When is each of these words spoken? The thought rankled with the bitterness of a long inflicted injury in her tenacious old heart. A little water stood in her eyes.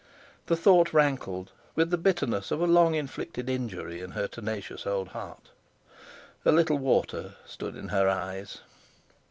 The 0.47 0.55
thought 0.57 0.93
rankled 0.93 1.51
with 1.75 1.91
the 1.91 1.97
bitterness 1.99 2.49
of 2.49 2.59
a 2.59 2.65
long 2.65 2.95
inflicted 2.95 3.47
injury 3.47 4.01
in 4.01 4.09
her 4.13 4.27
tenacious 4.27 4.87
old 4.87 5.09
heart. 5.09 5.49
A 6.43 6.51
little 6.51 6.79
water 6.79 7.35
stood 7.45 7.75
in 7.75 7.89
her 7.89 8.09
eyes. 8.09 8.61